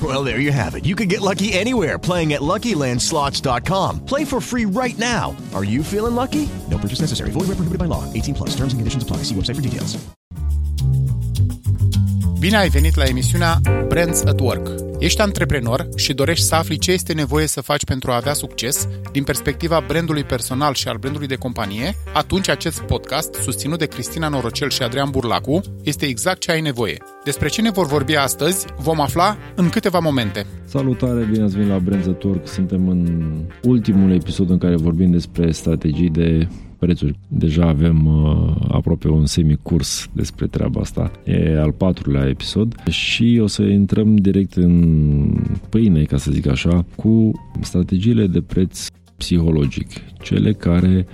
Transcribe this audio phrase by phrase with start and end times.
[0.00, 0.84] Well, there you have it.
[0.86, 4.04] You can get lucky anywhere playing at LuckyLandSlots.com.
[4.06, 5.34] Play for free right now.
[5.54, 6.48] Are you feeling lucky?
[6.70, 7.30] No purchase necessary.
[7.30, 8.04] Void where prohibited by law.
[8.12, 8.50] 18 plus.
[8.50, 9.24] Terms and conditions apply.
[9.24, 9.98] See website for details.
[12.40, 14.87] Bine ai venit la emisiunea Brands at Work.
[14.98, 18.88] Ești antreprenor și dorești să afli ce este nevoie să faci pentru a avea succes
[19.12, 21.94] din perspectiva brandului personal și al brandului de companie?
[22.12, 26.96] Atunci acest podcast, susținut de Cristina Norocel și Adrian Burlacu, este exact ce ai nevoie.
[27.24, 30.46] Despre ce ne vor vorbi astăzi vom afla în câteva momente.
[30.64, 32.48] Salutare, bine ați venit la Brands at Work.
[32.48, 33.30] Suntem în
[33.62, 37.18] ultimul episod în care vorbim despre strategii de prețuri.
[37.28, 41.10] Deja avem uh, aproape un semicurs despre treaba asta.
[41.24, 46.84] E al patrulea episod și o să intrăm direct în pâine, ca să zic așa,
[46.96, 48.86] cu strategiile de preț
[49.16, 49.88] psihologic,
[50.22, 51.06] cele care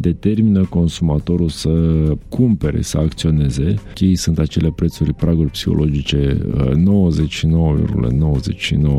[0.00, 1.70] determină consumatorul să
[2.28, 3.74] cumpere, să acționeze.
[3.94, 6.38] Chei sunt acele prețuri, praguri psihologice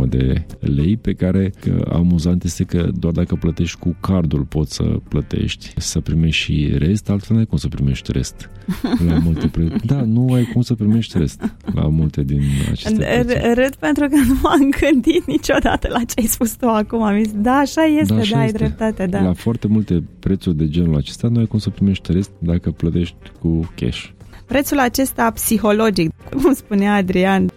[0.04, 1.54] 99,99 de lei pe care
[1.92, 7.10] amuzant este că doar dacă plătești cu cardul poți să plătești, să primești și rest,
[7.10, 8.50] altfel nu ai cum să primești rest.
[9.08, 9.76] La multe pre...
[9.84, 12.42] Da, nu ai cum să primești rest la multe din
[12.72, 13.54] aceste prețuri.
[13.54, 17.02] Râd pentru că nu m-am gândit niciodată la ce ai spus tu acum.
[17.02, 18.58] Am zis, da, așa este, da, așa da, este.
[18.58, 19.22] ai dreptate, da.
[19.22, 23.16] La foarte multe prețuri de genul acesta nu ai cum să primești rest dacă plătești
[23.40, 24.10] cu cash.
[24.46, 27.52] Prețul acesta psihologic, cum spunea Adrian,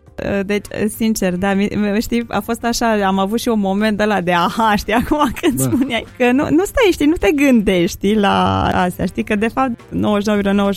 [0.46, 0.66] deci,
[0.96, 1.54] sincer, da,
[1.98, 5.58] știi, a fost așa, am avut și un moment ăla de aha, știi, acum când
[5.58, 5.62] da.
[5.62, 9.80] spuneai că nu, nu stai, știi, nu te gândești la astea, știi, că de fapt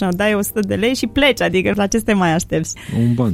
[0.10, 2.76] 99,99 dai 100 de lei și pleci, adică la ce te mai aștepți?
[3.00, 3.34] Un ban.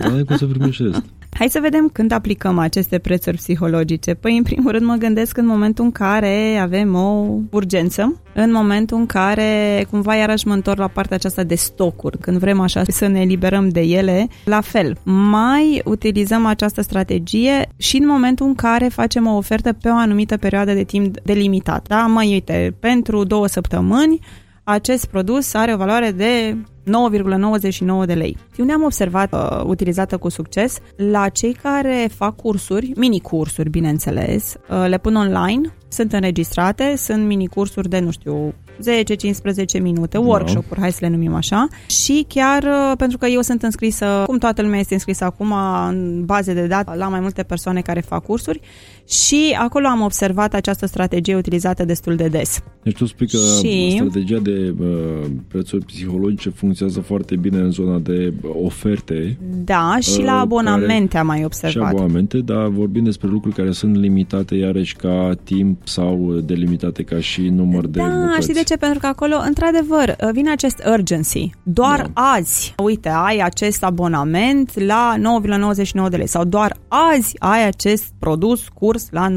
[0.00, 1.04] Dar ai cum să primești rest.
[1.38, 4.14] Hai să vedem când aplicăm aceste prețuri psihologice.
[4.14, 8.98] Păi, în primul rând, mă gândesc în momentul în care avem o urgență, în momentul
[8.98, 13.06] în care, cumva, iarăși mă întorc la partea aceasta de stocuri, când vrem așa să
[13.06, 14.96] ne eliberăm de ele, la fel.
[15.30, 20.36] Mai utilizăm această strategie și în momentul în care facem o ofertă pe o anumită
[20.36, 21.88] perioadă de timp delimitat.
[21.88, 22.06] Da?
[22.06, 24.20] Măi, uite, pentru două săptămâni,
[24.64, 28.36] acest produs are o valoare de 9,99 de lei.
[28.58, 34.84] Unde am observat uh, utilizată cu succes la cei care fac cursuri, mini-cursuri, bineînțeles, uh,
[34.88, 38.54] le pun online, sunt înregistrate, sunt mini-cursuri de, nu știu,
[39.78, 41.66] 10-15 minute, workshop-uri, hai să le numim așa.
[41.86, 45.54] Și chiar uh, pentru că eu sunt înscrisă, cum toată lumea este înscrisă acum
[45.88, 48.60] în baze de date la mai multe persoane care fac cursuri
[49.08, 52.62] și acolo am observat această strategie utilizată destul de des.
[52.82, 53.92] Deci tu spui că și...
[53.94, 54.86] strategia de uh,
[55.48, 58.32] prețuri psihologice funcționează foarte bine în zona de
[58.64, 59.38] oferte.
[59.64, 61.18] Da, și uh, la abonamente care...
[61.18, 61.88] am mai observat.
[61.90, 67.20] Și abonamente, dar vorbim despre lucruri care sunt limitate iarăși ca timp sau delimitate ca
[67.20, 68.40] și număr de Da, bucăți.
[68.40, 68.71] știi de ce?
[68.76, 71.50] Pentru că acolo, într-adevăr, vine acest urgency.
[71.62, 72.22] Doar da.
[72.22, 75.14] azi, uite, ai acest abonament la
[76.04, 79.28] 9,99 de lei sau doar azi ai acest produs, curs la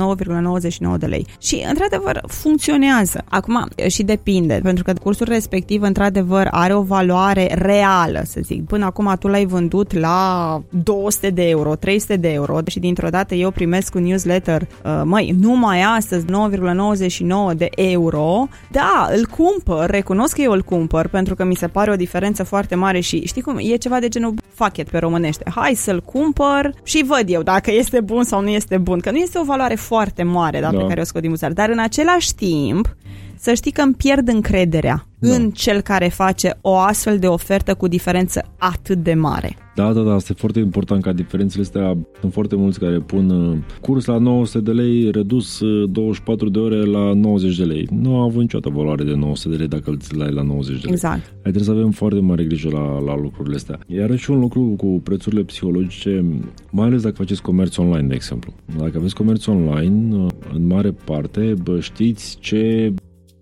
[0.91, 1.27] 9,99 de lei.
[1.39, 3.23] Și, într-adevăr, funcționează.
[3.29, 8.65] Acum, și depinde, pentru că cursul respectiv, într-adevăr, are o valoare reală, să zic.
[8.65, 13.35] Până acum tu l-ai vândut la 200 de euro, 300 de euro și dintr-o dată
[13.35, 20.35] eu primesc un newsletter, uh, măi, numai astăzi 9,99 de euro, da, îl cumpăr, recunosc
[20.35, 23.41] că eu îl cumpăr pentru că mi se pare o diferență foarte mare și știi
[23.41, 25.43] cum, e ceva de genul fuck it pe românește.
[25.55, 29.17] Hai să-l cumpăr și văd eu dacă este bun sau nu este bun, că nu
[29.17, 30.77] este o valoare foarte mare da, da.
[30.77, 32.95] pe care o scot din buzar, dar în același timp
[33.39, 35.35] să știi că îmi pierd încrederea da.
[35.35, 39.55] în cel care face o astfel de ofertă cu diferență atât de mare.
[39.75, 43.29] Da, da, da, asta e foarte important ca diferențele astea, sunt foarte mulți care pun
[43.29, 47.87] uh, curs la 900 de lei, redus 24 uh, de ore la 90 de lei.
[47.91, 50.81] Nu a avut niciodată valoare de 900 de lei dacă îl ai la 90 de
[50.83, 50.93] lei.
[50.93, 51.25] Exact.
[51.25, 53.79] Ai trebuie să avem foarte mare grijă la, la lucrurile astea.
[53.87, 56.25] Iar și un lucru cu prețurile psihologice,
[56.71, 58.53] mai ales dacă faceți comerț online, de exemplu.
[58.77, 62.93] Dacă aveți comerț online, uh, în mare parte, bă, știți ce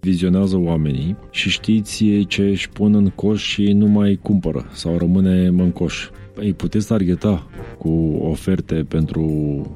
[0.03, 5.47] vizionează oamenii și știți ce își pun în coș și nu mai cumpără sau rămâne
[5.47, 7.47] în coș îi puteți targeta
[7.77, 7.89] cu
[8.21, 9.25] oferte pentru,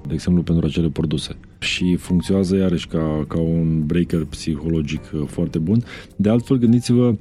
[0.08, 1.36] de exemplu, pentru acele produse.
[1.60, 5.84] Și funcționează iarăși ca, ca un breaker psihologic uh, foarte bun.
[6.16, 7.16] De altfel, gândiți-vă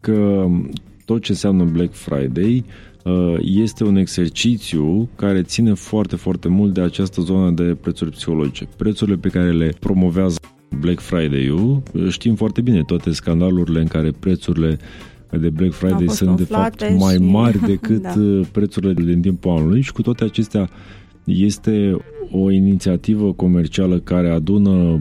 [0.00, 0.46] că
[1.04, 2.64] tot ce înseamnă Black Friday
[3.04, 8.68] uh, este un exercițiu care ține foarte, foarte mult de această zonă de prețuri psihologice.
[8.76, 10.38] Prețurile pe care le promovează
[10.78, 14.78] Black Friday-ul, uh, știm foarte bine toate scandalurile în care prețurile
[15.30, 18.14] de Black Friday sunt de fapt mai mari decât da.
[18.18, 20.68] Uh, prețurile din timpul anului și cu toate acestea
[21.24, 21.96] este
[22.30, 25.00] o inițiativă comercială care adună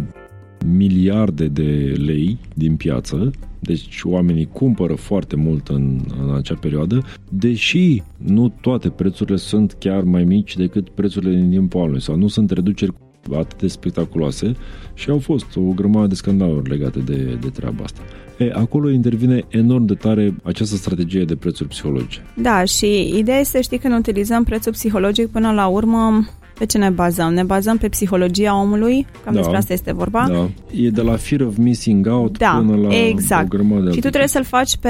[0.66, 8.02] miliarde de lei din piață, deci oamenii cumpără foarte mult în, în acea perioadă, deși
[8.18, 12.52] nu toate prețurile sunt chiar mai mici decât prețurile din timpul anului sau nu sunt
[12.52, 12.94] reduceri
[13.38, 14.56] atât de spectaculoase
[14.94, 18.02] și au fost o grămadă de scandaluri legate de, de treaba asta.
[18.38, 22.22] E, acolo intervine enorm de tare această strategie de prețuri psihologice.
[22.36, 26.28] Da, și ideea este, știi, când utilizăm prețul psihologic, până la urmă,
[26.58, 27.34] pe ce ne bazăm?
[27.34, 30.28] Ne bazăm pe psihologia omului, cam da, despre asta este vorba.
[30.30, 30.50] Da.
[30.84, 33.54] E de la fear of missing out da, până la exact.
[33.54, 34.90] o grămadă de Și tu trebuie să-l faci pe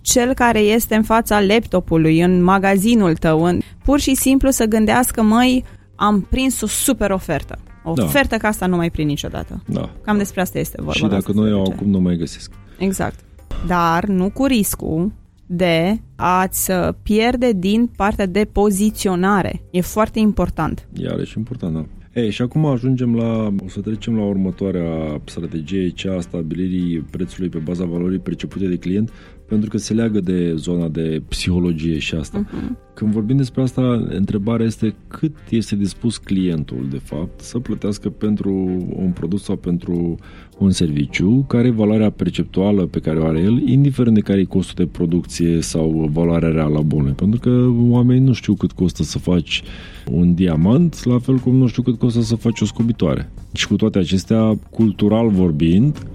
[0.00, 5.22] cel care este în fața laptopului, în magazinul tău, în, pur și simplu să gândească,
[5.22, 7.58] măi, am prins o super ofertă.
[7.84, 8.04] O da.
[8.04, 9.62] ofertă ca asta nu mai prind niciodată.
[9.66, 9.90] Da.
[10.02, 10.92] Cam despre asta este vorba.
[10.92, 12.52] Și dacă nu iau acum, nu mai găsesc.
[12.78, 13.18] Exact.
[13.66, 15.12] Dar nu cu riscul
[15.46, 19.62] de a-ți pierde din partea de poziționare.
[19.70, 20.88] E foarte important.
[20.92, 21.84] Iarăși important, da.
[22.20, 27.48] Ei, și acum ajungem la, o să trecem la următoarea strategie, cea a stabilirii prețului
[27.48, 29.10] pe baza valorii percepute de client,
[29.48, 32.44] pentru că se leagă de zona de psihologie și asta.
[32.44, 32.92] Uh-huh.
[32.94, 38.52] Când vorbim despre asta, întrebarea este cât este dispus clientul, de fapt, să plătească pentru
[38.96, 40.16] un produs sau pentru
[40.58, 44.44] un serviciu, care e valoarea perceptuală pe care o are el, indiferent de care e
[44.44, 47.12] costul de producție sau valoarea reală a bunului.
[47.12, 49.62] Pentru că oamenii nu știu cât costă să faci
[50.10, 53.30] un diamant, la fel cum nu știu cât costă să faci o scobitoare.
[53.52, 56.06] Și cu toate acestea, cultural vorbind,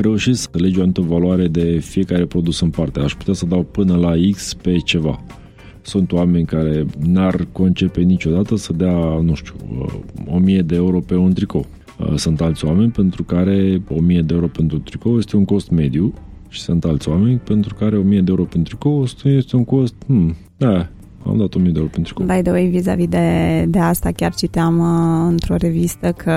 [0.00, 3.00] reușesc să legi o anumită valoare de fiecare produs în parte.
[3.00, 5.24] Aș putea să dau până la X pe ceva.
[5.82, 9.54] Sunt oameni care n-ar concepe niciodată să dea, nu știu,
[10.26, 11.66] 1000 uh, de euro pe un tricou.
[11.98, 15.70] Uh, sunt alți oameni pentru care 1000 de euro pentru un tricou este un cost
[15.70, 16.14] mediu
[16.48, 20.36] și sunt alți oameni pentru care 1000 de euro pentru tricou este un cost, hmm,
[20.56, 20.88] da,
[21.26, 22.36] am dat 1000 de euro pentru tricou.
[22.36, 26.32] By the way, vis-a-vis de, de asta, chiar citeam uh, într-o revistă că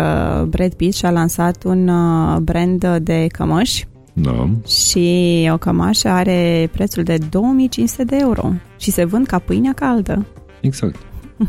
[0.50, 4.50] Brad Pitt și-a lansat un uh, brand de cămăși da.
[4.68, 10.26] Și o cămașă are prețul de 2500 de euro și se vând ca pâinea caldă.
[10.62, 10.96] Exact.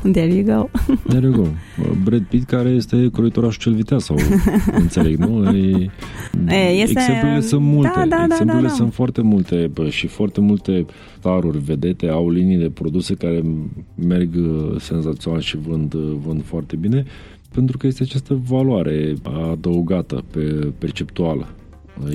[0.13, 0.71] There you go.
[1.09, 1.49] There you go.
[2.03, 4.17] Brad Pitt care este croitorașul cel viteaz sau
[4.73, 5.51] înțeleg, nu?
[5.51, 5.91] E,
[6.49, 7.01] e, este...
[7.01, 7.93] Exemplele sunt multe.
[7.95, 8.75] Da, da, Exemplele da, da, da.
[8.75, 10.87] sunt foarte multe bă, și foarte multe
[11.19, 13.43] staruri vedete au linii de produse care
[13.95, 17.05] merg uh, senzațional și vând, uh, vând foarte bine
[17.55, 19.15] pentru că este această valoare
[19.51, 21.49] adăugată pe perceptuală.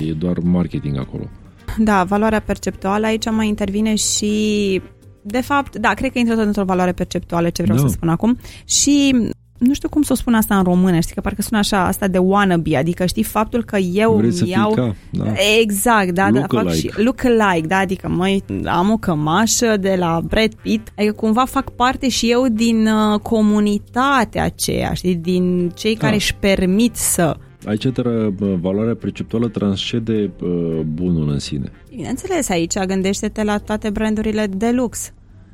[0.06, 1.28] E doar marketing acolo.
[1.78, 4.80] Da, valoarea perceptuală aici mai intervine și
[5.22, 7.86] de fapt, da, cred că intră tot într-o valoare perceptuală, ce vreau da.
[7.86, 8.38] să spun acum.
[8.64, 9.14] Și
[9.60, 12.08] nu știu cum să o spun asta în română, știi că parcă sună așa, asta
[12.08, 14.70] de wannabe, adică știi faptul că eu Vrei să iau...
[14.70, 15.24] Ca, da.
[15.60, 19.96] Exact, da, look da, fac și look alike, da, adică măi, am o cămașă de
[19.98, 25.70] la Brad Pitt, adică cumva fac parte și eu din uh, comunitatea aceea, știi, din
[25.74, 26.00] cei da.
[26.00, 27.86] care își permit să Aici
[28.60, 31.72] valoarea perceptuală transcede uh, bunul în sine.
[31.90, 35.12] Bineînțeles, aici gândește-te la toate brandurile de lux.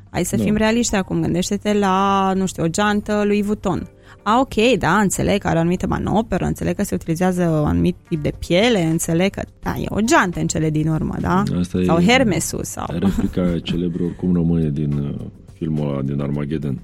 [0.09, 0.43] Hai să da.
[0.43, 3.89] fim realiști acum, gândește-te la, nu știu, o geantă lui Vuitton.
[4.23, 7.95] A, ok, da, înțeleg că are o anumită manoperă, înțeleg că se utilizează un anumit
[8.09, 11.43] tip de piele, înțeleg că, da, e o geantă în cele din urmă, da?
[11.59, 12.63] Asta sau e Hermesul.
[12.63, 12.85] Sau...
[12.89, 16.79] Replica celebră oricum rămâne din uh, filmul ăla, din Armageddon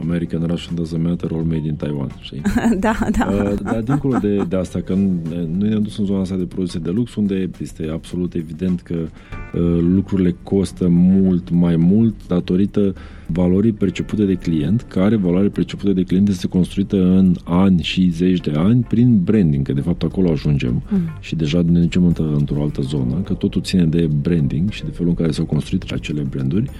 [0.00, 2.42] American Russian doesn't matter, all made in Taiwan, știi?
[2.86, 3.26] da, da.
[3.26, 6.78] Uh, dar dincolo de, de asta, că noi ne-am dus în zona asta de produse
[6.78, 12.94] de lux, unde este absolut evident că uh, lucrurile costă mult mai mult datorită
[13.32, 18.40] valorii percepute de client, care valoare percepută de client este construită în ani și zeci
[18.40, 21.00] de ani prin branding, că de fapt acolo ajungem mm.
[21.20, 25.08] și deja ne ducem într-o altă zonă, că totul ține de branding și de felul
[25.08, 26.70] în care s-au construit acele branduri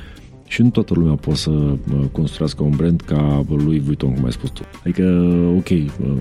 [0.51, 1.77] și nu toată lumea poate să
[2.13, 4.63] construiască un brand ca lui Vuitton, cum ai spus tu.
[4.85, 5.03] Adică,
[5.57, 5.69] ok,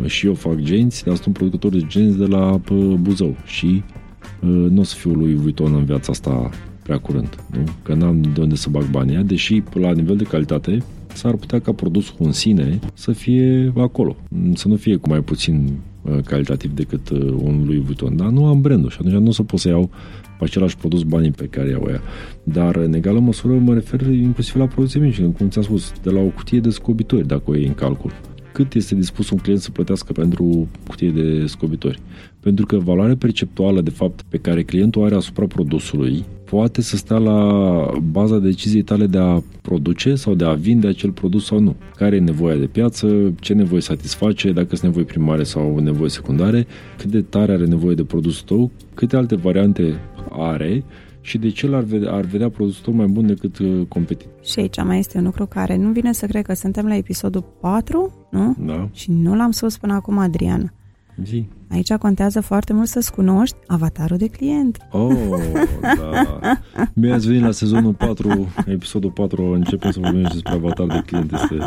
[0.06, 2.62] și eu fac genți, dar sunt un producător de genți de la
[3.00, 3.84] Buzău și
[4.70, 6.50] nu o să fiu lui Vuitton în viața asta
[6.84, 7.64] prea curând, nu?
[7.84, 10.84] Că n-am de unde să bag banii deși la nivel de calitate
[11.14, 14.16] s-ar putea ca produsul în sine să fie acolo,
[14.54, 15.70] să nu fie cu mai puțin
[16.26, 17.10] calitativ decât
[17.44, 19.90] un lui Vuitton, dar nu am brandul și atunci nu o să pot să iau
[20.38, 22.02] pe același produs banii pe care iau ea.
[22.44, 26.20] Dar în egală măsură mă refer inclusiv la produse mici, cum ți-am spus, de la
[26.20, 28.12] o cutie de scobitori, dacă o iei în calcul.
[28.60, 32.00] Cât este dispus un client să plătească pentru cutie de scobitori?
[32.40, 37.18] Pentru că valoarea perceptuală, de fapt, pe care clientul are asupra produsului poate să stea
[37.18, 41.76] la baza deciziei tale de a produce sau de a vinde acel produs sau nu.
[41.96, 46.68] Care e nevoia de piață, ce nevoie satisface, dacă sunt nevoi primare sau nevoi secundare,
[46.98, 50.00] cât de tare are nevoie de produsul tău, câte alte variante
[50.32, 50.84] are
[51.22, 54.34] și de ce ar vedea, ar vedea produsul tău mai bun decât uh, competitor.
[54.44, 57.44] Și aici mai este un lucru care nu vine să cred că suntem la episodul
[57.62, 58.56] 4, nu?
[58.60, 58.90] Da.
[58.92, 60.74] Și nu l-am spus până acum, Adrian.
[61.24, 61.48] Zi.
[61.72, 64.78] Aici contează foarte mult să-ți cunoști avatarul de client.
[64.92, 65.16] Oh,
[65.82, 66.62] da.
[66.94, 71.32] Mi ați venit la sezonul 4, episodul 4, începem să vorbim despre avatar de client.
[71.32, 71.58] Este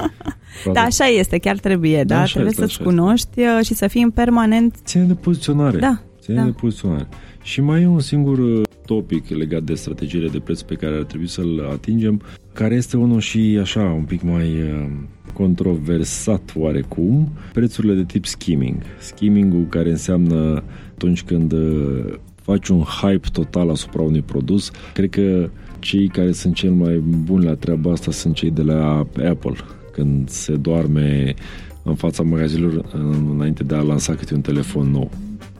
[0.72, 2.16] da, așa este, chiar trebuie, da?
[2.16, 2.24] da?
[2.24, 3.54] Trebuie este, să-ți cunoști este.
[3.58, 4.76] Uh, și să fii în permanent...
[4.84, 5.78] Ține de poziționare.
[5.78, 6.02] Da.
[6.20, 6.44] Ține da.
[6.44, 7.08] de poziționare.
[7.42, 11.02] Și mai e un singur uh, topic legat de strategiile de preț pe care ar
[11.02, 12.22] trebui să-l atingem,
[12.52, 14.90] care este unul și așa un pic mai uh,
[15.34, 18.76] controversat oarecum, prețurile de tip skimming.
[18.98, 20.62] Skimming-ul care înseamnă
[20.94, 22.04] atunci când uh,
[22.42, 24.70] faci un hype total asupra unui produs.
[24.94, 29.06] Cred că cei care sunt cel mai buni la treaba asta sunt cei de la
[29.28, 29.54] Apple,
[29.92, 31.34] când se doarme
[31.82, 32.84] în fața magazinelor
[33.32, 35.10] înainte de a lansa câte un telefon nou.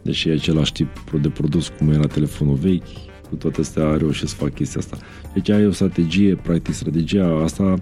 [0.02, 0.88] Deși e același tip
[1.22, 4.96] de produs cum era telefonul vechi, cu toate astea reușesc să fac chestia asta.
[5.34, 7.78] Deci ai o strategie, practic strategia asta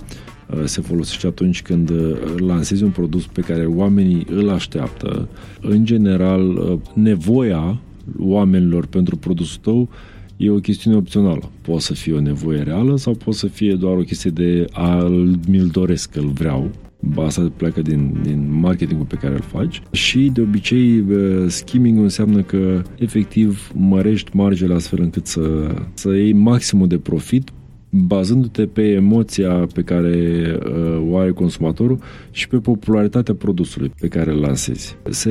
[0.54, 5.28] Uh, se folosește atunci când uh, lansezi un produs pe care oamenii îl așteaptă.
[5.60, 7.80] În general, uh, nevoia
[8.18, 9.88] oamenilor pentru produsul tău
[10.36, 11.50] e o chestiune opțională.
[11.62, 15.08] Poate să fie o nevoie reală sau poate să fie doar o chestie de a
[15.48, 16.70] mi-l doresc, că îl vreau.
[17.16, 19.82] Asta pleacă din, din marketingul pe care îl faci.
[19.90, 21.04] Și de obicei
[21.46, 27.50] skimming înseamnă că efectiv mărești margele astfel încât să, să iei maximul de profit
[27.90, 31.98] bazându-te pe emoția pe care uh, o are consumatorul
[32.30, 34.96] și pe popularitatea produsului pe care îl lansezi.
[35.10, 35.30] Se,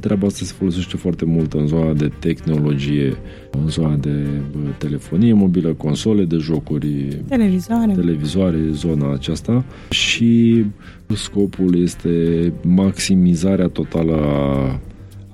[0.00, 3.16] treaba asta se folosește foarte mult în zona de tehnologie,
[3.62, 4.26] în zona de
[4.56, 10.64] uh, telefonie mobilă, console de jocuri, televizoare, televizoare zona aceasta și
[11.06, 14.80] scopul este maximizarea totală a,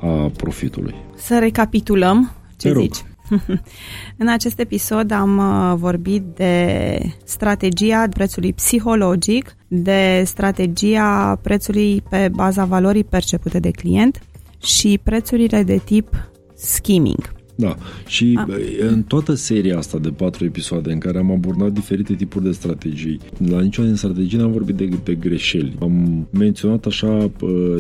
[0.07, 0.95] a profitului.
[1.17, 3.05] Să recapitulăm ce Te zici?
[4.23, 12.65] În acest episod am uh, vorbit de strategia prețului psihologic, de strategia prețului pe baza
[12.65, 14.23] valorii percepute de client
[14.63, 17.35] și prețurile de tip skimming.
[17.59, 18.47] Da, și A.
[18.89, 23.21] în toată seria asta de patru episoade în care am abordat diferite tipuri de strategii,
[23.49, 25.77] la niciuna din strategii n-am vorbit de, de greșeli.
[25.81, 27.31] Am menționat așa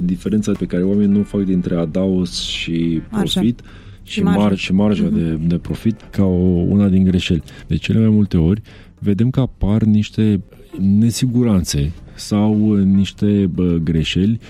[0.02, 3.60] diferența pe care oamenii nu fac dintre adaos și profit.
[3.60, 5.12] Așa și, marja, mar- și marja uh-huh.
[5.12, 7.42] de, de profit ca o, una din greșeli.
[7.66, 8.62] De cele mai multe ori
[8.98, 10.40] vedem că apar niște
[10.78, 14.40] nesiguranțe sau niște bă, greșeli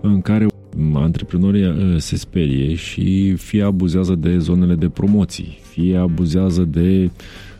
[0.00, 0.46] în care
[0.94, 7.10] antreprenorii uh, se sperie și fie abuzează de zonele de promoții, fie abuzează de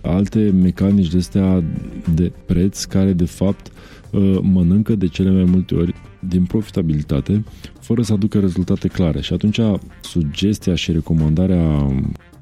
[0.00, 1.62] alte mecanici de astea
[2.14, 3.74] de preț care de fapt uh,
[4.42, 5.94] mănâncă de cele mai multe ori
[6.28, 7.44] din profitabilitate
[7.80, 9.20] fără să aducă rezultate clare.
[9.20, 9.60] Și atunci
[10.00, 11.88] sugestia și recomandarea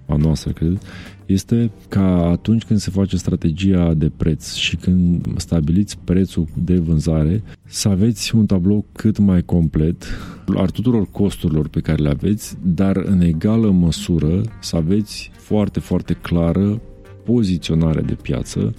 [0.07, 0.81] a noastră, cred,
[1.27, 7.43] este ca atunci când se face strategia de preț și când stabiliți prețul de vânzare,
[7.65, 10.05] să aveți un tablou cât mai complet
[10.57, 16.13] al tuturor costurilor pe care le aveți, dar în egală măsură să aveți foarte, foarte
[16.13, 16.81] clară
[17.25, 18.75] poziționarea de piață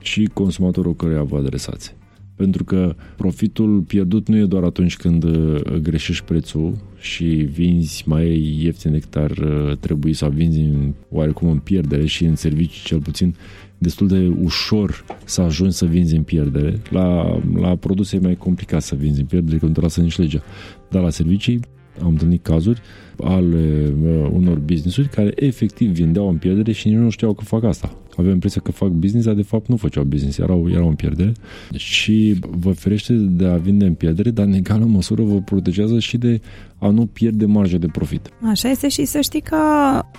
[0.00, 1.97] și consumatorul căruia vă adresați.
[2.38, 8.56] Pentru că profitul pierdut nu e doar atunci când uh, greșești prețul și vinzi mai
[8.62, 13.00] ieftin decât ar uh, trebui sau vinzi în, oarecum în pierdere și în servicii cel
[13.00, 13.34] puțin
[13.78, 16.80] destul de ușor să ajungi să vinzi în pierdere.
[16.90, 20.18] La, la produse e mai complicat să vinzi în pierdere, că nu te lasă nici
[20.18, 20.42] legea.
[20.90, 21.60] Dar la servicii
[22.02, 22.80] am întâlnit cazuri
[23.24, 27.64] ale uh, unor business-uri care efectiv vindeau în pierdere și nici nu știau că fac
[27.64, 30.94] asta aveau impresia că fac business, dar de fapt nu făceau business, erau, erau în
[30.94, 31.32] pierdere
[31.74, 36.16] și vă ferește de a vinde în pierdere, dar în egală măsură vă protejează și
[36.16, 36.40] de
[36.78, 38.30] a nu pierde marja de profit.
[38.50, 39.56] Așa este și să știi că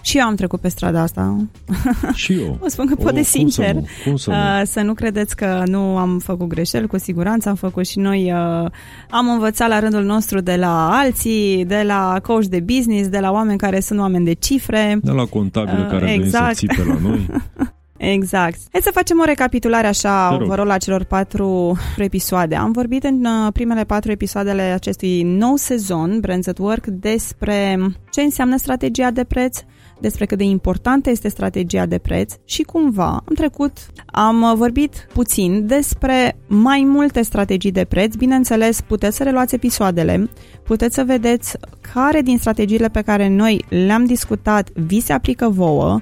[0.01, 1.47] și eu am trecut pe strada asta.
[2.13, 2.57] Și eu.
[2.63, 3.73] o spun că pot de sincer.
[3.73, 4.09] Cum să, nu?
[4.09, 4.35] Cum să, nu?
[4.35, 8.23] Uh, să nu credeți că nu am făcut greșeli, cu siguranță am făcut și noi.
[8.33, 8.69] Uh,
[9.09, 13.31] am învățat la rândul nostru de la alții, de la coach de business, de la
[13.31, 14.99] oameni care sunt oameni de cifre.
[15.03, 16.59] De la contabile uh, care exact.
[16.59, 17.25] vin să țipe la noi.
[17.99, 18.57] Exact.
[18.71, 22.55] Hai să facem o recapitulare așa, vă rog, la celor patru episoade.
[22.55, 27.77] Am vorbit în uh, primele patru episoadele acestui nou sezon, Brands at Work, despre
[28.11, 29.59] ce înseamnă strategia de preț,
[29.99, 35.07] despre cât de importantă este strategia de preț și cumva am trecut, am uh, vorbit
[35.13, 38.15] puțin despre mai multe strategii de preț.
[38.15, 40.29] Bineînțeles, puteți să reluați episoadele,
[40.63, 41.57] puteți să vedeți
[41.93, 45.99] care din strategiile pe care noi le-am discutat vi se aplică vouă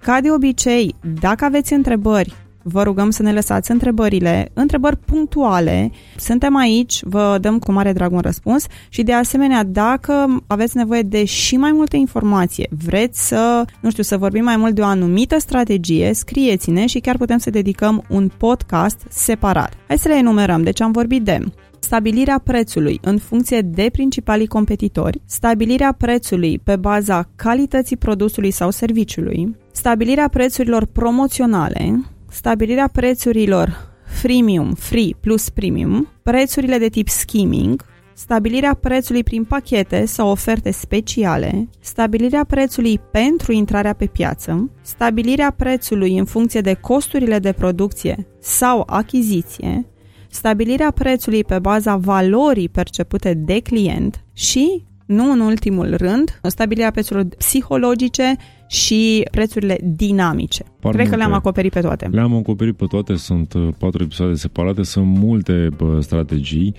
[0.00, 5.90] ca de obicei, dacă aveți întrebări, vă rugăm să ne lăsați întrebările, întrebări punctuale.
[6.16, 11.02] Suntem aici, vă dăm cu mare drag un răspuns și de asemenea, dacă aveți nevoie
[11.02, 14.84] de și mai multe informație, vreți să, nu știu, să vorbim mai mult de o
[14.84, 19.72] anumită strategie, scrieți-ne și chiar putem să dedicăm un podcast separat.
[19.86, 20.62] Hai să le enumerăm.
[20.62, 21.44] Deci am vorbit de
[21.78, 29.56] stabilirea prețului în funcție de principalii competitori, stabilirea prețului pe baza calității produsului sau serviciului,
[29.72, 37.84] stabilirea prețurilor promoționale, stabilirea prețurilor freemium, free plus premium, prețurile de tip skimming,
[38.18, 46.18] stabilirea prețului prin pachete sau oferte speciale, stabilirea prețului pentru intrarea pe piață, stabilirea prețului
[46.18, 49.86] în funcție de costurile de producție sau achiziție,
[50.28, 57.28] stabilirea prețului pe baza valorii percepute de client și, nu în ultimul rând, stabilirea prețurilor
[57.38, 58.36] psihologice
[58.68, 60.64] și prețurile dinamice.
[60.80, 62.08] Par Cred că le-am acoperit pe toate.
[62.12, 65.68] Le-am acoperit pe toate, sunt uh, patru episoade separate, sunt multe
[66.00, 66.74] strategii.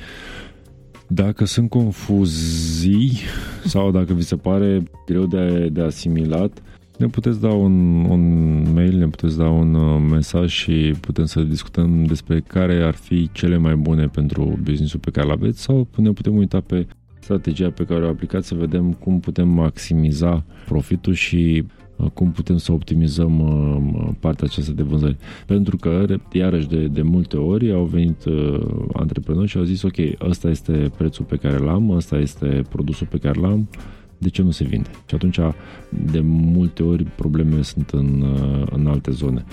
[1.07, 3.19] Dacă sunt confuzii
[3.65, 6.61] sau dacă vi se pare greu de, de asimilat,
[6.99, 11.41] ne puteți da un, un mail, ne puteți da un uh, mesaj și putem să
[11.41, 15.87] discutăm despre care ar fi cele mai bune pentru businessul pe care îl aveți sau
[15.95, 16.87] ne putem uita pe
[17.19, 21.63] strategia pe care o aplicați să vedem cum putem maximiza profitul și
[21.95, 25.17] uh, cum putem să optimizăm uh, partea aceasta de vânzări.
[25.45, 28.23] Pentru că, iarăși, de, de multe ori au venit
[28.93, 33.17] antreprenori și au zis, ok, ăsta este prețul pe care l-am, ăsta este produsul pe
[33.17, 33.67] care l-am,
[34.19, 34.89] de ce nu se vinde?
[35.05, 35.39] Și atunci,
[35.89, 39.45] de multe ori, problemele sunt în, uh, în alte zone.